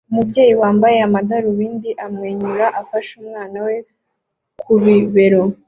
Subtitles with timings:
[0.09, 3.75] Umubyeyi wambaye amadarubindi amwenyura afashe umwana we
[4.61, 5.41] ku bibero